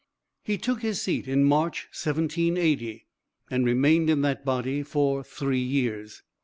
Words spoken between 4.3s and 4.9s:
body